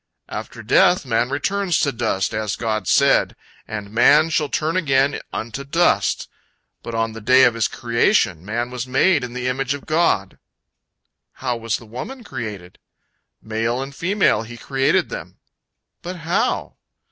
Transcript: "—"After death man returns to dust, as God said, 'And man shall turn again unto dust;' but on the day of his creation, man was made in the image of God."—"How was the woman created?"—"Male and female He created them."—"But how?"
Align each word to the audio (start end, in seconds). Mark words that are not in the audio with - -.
"—"After 0.29 0.63
death 0.63 1.05
man 1.05 1.29
returns 1.29 1.79
to 1.81 1.91
dust, 1.91 2.33
as 2.33 2.55
God 2.55 2.87
said, 2.87 3.35
'And 3.67 3.91
man 3.91 4.31
shall 4.31 4.49
turn 4.49 4.75
again 4.75 5.19
unto 5.31 5.63
dust;' 5.63 6.27
but 6.81 6.95
on 6.95 7.11
the 7.13 7.21
day 7.21 7.43
of 7.43 7.53
his 7.53 7.67
creation, 7.67 8.43
man 8.43 8.71
was 8.71 8.87
made 8.87 9.23
in 9.23 9.33
the 9.33 9.47
image 9.47 9.75
of 9.75 9.85
God."—"How 9.85 11.55
was 11.55 11.77
the 11.77 11.85
woman 11.85 12.23
created?"—"Male 12.23 13.79
and 13.79 13.93
female 13.95 14.41
He 14.41 14.57
created 14.57 15.09
them."—"But 15.09 16.15
how?" 16.15 16.77